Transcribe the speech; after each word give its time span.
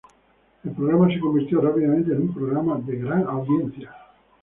El 0.63 0.71
programa 0.71 1.13
se 1.13 1.19
convirtió 1.19 1.61
rápidamente 1.61 2.11
en 2.13 2.21
un 2.23 2.33
programa 2.33 2.79
de 2.79 2.95
gran 2.97 3.23
audiencia. 3.27 3.93